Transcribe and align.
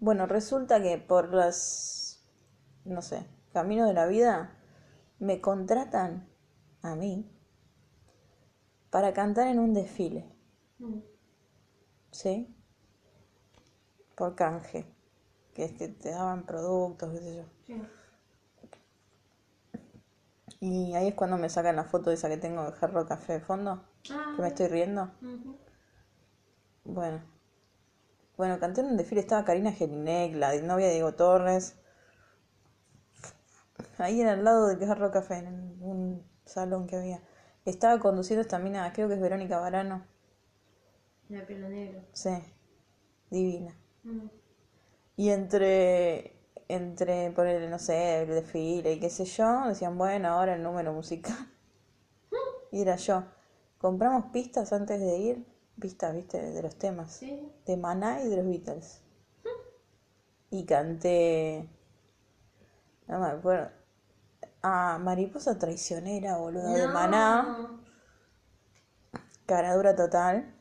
Bueno, 0.00 0.26
resulta 0.26 0.82
que 0.82 0.96
por 0.96 1.34
las, 1.34 2.24
no 2.84 3.02
sé, 3.02 3.26
caminos 3.52 3.86
de 3.86 3.94
la 3.94 4.06
vida, 4.06 4.56
me 5.18 5.42
contratan 5.42 6.26
a 6.82 6.96
mí 6.96 7.30
para 8.88 9.12
cantar 9.12 9.48
en 9.48 9.58
un 9.58 9.74
desfile. 9.74 10.24
Mm. 10.78 11.00
¿Sí? 12.10 12.56
Por 14.16 14.34
canje. 14.34 14.86
Que 15.54 15.64
es 15.64 15.72
que 15.72 15.88
te 15.88 16.10
daban 16.10 16.46
productos, 16.46 17.12
qué 17.12 17.18
sé 17.18 17.36
yo. 17.36 17.44
Sí. 17.66 17.82
Y 20.60 20.94
ahí 20.94 21.08
es 21.08 21.14
cuando 21.14 21.36
me 21.36 21.48
sacan 21.50 21.76
la 21.76 21.84
foto 21.84 22.10
esa 22.10 22.28
que 22.28 22.36
tengo 22.36 22.64
de 22.64 22.72
Jarro 22.72 23.06
Café 23.06 23.34
de 23.34 23.40
fondo, 23.40 23.82
Ah, 24.10 24.32
que 24.36 24.42
me 24.42 24.48
estoy 24.48 24.68
riendo. 24.68 25.10
Bueno. 26.84 27.39
Bueno, 28.40 28.58
canté 28.58 28.80
en 28.80 28.86
un 28.86 28.96
desfile, 28.96 29.20
estaba 29.20 29.44
Karina 29.44 29.70
Gelinek, 29.70 30.34
la 30.34 30.58
novia 30.62 30.86
de 30.86 30.94
Diego 30.94 31.12
Torres. 31.12 31.76
Ahí 33.98 34.22
en 34.22 34.28
al 34.28 34.42
lado 34.42 34.68
del 34.68 34.78
Jarro 34.78 35.10
Café, 35.10 35.40
en 35.40 35.76
un 35.82 36.26
salón 36.46 36.86
que 36.86 36.96
había. 36.96 37.22
Estaba 37.66 38.00
conduciendo 38.00 38.40
esta 38.40 38.58
mina, 38.58 38.90
creo 38.94 39.08
que 39.08 39.14
es 39.16 39.20
Verónica 39.20 39.60
Barano. 39.60 40.06
La 41.28 41.44
pelo 41.44 41.68
negro. 41.68 42.00
Sí, 42.14 42.30
divina. 43.28 43.76
Mm. 44.04 44.28
Y 45.16 45.28
entre, 45.28 46.34
entre 46.68 47.32
ponerle, 47.32 47.68
no 47.68 47.78
sé, 47.78 48.22
el 48.22 48.28
desfile 48.28 48.94
y 48.94 49.00
qué 49.00 49.10
sé 49.10 49.26
yo, 49.26 49.66
decían, 49.68 49.98
bueno, 49.98 50.28
ahora 50.28 50.54
el 50.54 50.62
número 50.62 50.94
musical. 50.94 51.36
Y 52.72 52.80
era 52.80 52.96
yo. 52.96 53.22
Compramos 53.76 54.32
pistas 54.32 54.72
antes 54.72 54.98
de 54.98 55.18
ir, 55.18 55.46
pistas, 55.80 56.14
viste, 56.14 56.40
de 56.40 56.62
los 56.62 56.76
temas. 56.76 57.12
Sí. 57.12 57.52
De 57.66 57.76
Maná 57.76 58.22
y 58.22 58.28
de 58.28 58.36
los 58.36 58.46
Beatles. 58.46 59.02
Y 60.50 60.64
canté, 60.66 61.68
no 63.06 63.18
me 63.18 63.26
acuerdo. 63.26 63.70
Ah, 64.62 64.98
Mariposa 65.00 65.58
Traicionera, 65.58 66.36
boludo, 66.36 66.72
de 66.72 66.86
Maná. 66.86 67.80
Caradura 69.46 69.96
total. 69.96 70.54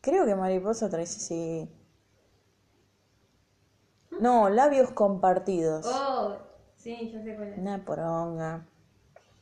Creo 0.00 0.24
que 0.26 0.34
Mariposa 0.34 0.88
Traicionera, 0.88 1.26
sí. 1.26 1.76
No, 4.20 4.50
labios 4.50 4.90
compartidos. 4.90 5.86
Oh, 5.86 6.36
sí, 6.76 7.10
ya 7.10 7.22
sé 7.22 7.34
cuál 7.34 7.48
es. 7.48 7.58
Una 7.58 7.84
poronga. 7.84 8.66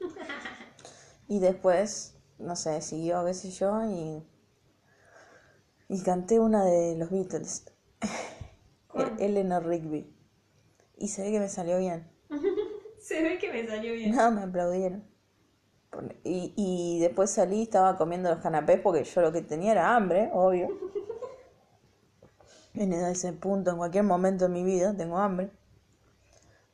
Y 1.30 1.40
después, 1.40 2.16
no 2.38 2.56
sé, 2.56 2.80
siguió, 2.80 3.22
qué 3.26 3.34
sé 3.34 3.50
yo, 3.50 3.84
y. 3.84 4.26
Y 5.88 6.02
canté 6.02 6.38
una 6.38 6.64
de 6.64 6.96
los 6.96 7.10
Beatles. 7.10 7.64
¿Cuál? 8.88 9.16
Eleanor 9.18 9.66
Rigby. 9.66 10.14
Y 10.96 11.08
se 11.08 11.22
ve 11.22 11.32
que 11.32 11.40
me 11.40 11.48
salió 11.48 11.78
bien. 11.78 12.10
Se 13.00 13.22
ve 13.22 13.38
que 13.38 13.50
me 13.50 13.66
salió 13.66 13.94
bien. 13.94 14.14
No, 14.14 14.30
me 14.30 14.42
aplaudieron. 14.42 15.04
Y, 16.24 16.52
y 16.56 17.00
después 17.00 17.30
salí, 17.30 17.62
estaba 17.62 17.96
comiendo 17.96 18.28
los 18.28 18.40
canapés 18.40 18.80
porque 18.80 19.04
yo 19.04 19.22
lo 19.22 19.32
que 19.32 19.40
tenía 19.40 19.72
era 19.72 19.96
hambre, 19.96 20.30
obvio. 20.32 20.68
En 22.74 22.92
ese 22.92 23.32
punto, 23.32 23.72
en 23.72 23.78
cualquier 23.78 24.04
momento 24.04 24.44
de 24.44 24.50
mi 24.50 24.62
vida, 24.62 24.96
tengo 24.96 25.18
hambre. 25.18 25.50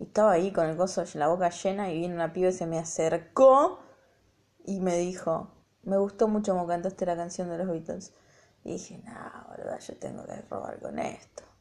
Y 0.00 0.04
estaba 0.04 0.32
ahí 0.32 0.50
con 0.50 0.66
el 0.66 0.76
coso, 0.76 1.04
la 1.14 1.28
boca 1.28 1.50
llena 1.50 1.92
y 1.92 2.00
vino 2.00 2.14
una 2.14 2.32
piba 2.32 2.48
y 2.48 2.52
se 2.52 2.66
me 2.66 2.76
acercó 2.76 3.78
y 4.64 4.80
me 4.80 4.96
dijo, 4.96 5.52
me 5.84 5.96
gustó 5.98 6.26
mucho 6.26 6.54
como 6.54 6.66
cantaste 6.66 7.06
la 7.06 7.14
canción 7.14 7.48
de 7.50 7.58
los 7.58 7.68
Beatles. 7.68 8.12
Y 8.64 8.72
dije, 8.72 8.98
no, 8.98 9.46
verdad, 9.48 9.80
yo 9.80 9.96
tengo 9.96 10.24
que 10.24 10.40
robar 10.42 10.78
con 10.80 10.98
esto. 10.98 11.51